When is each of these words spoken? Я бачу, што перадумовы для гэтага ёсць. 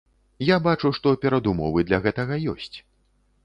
Я 0.47 0.57
бачу, 0.67 0.91
што 0.99 1.13
перадумовы 1.27 1.87
для 1.93 2.03
гэтага 2.09 2.43
ёсць. 2.59 2.77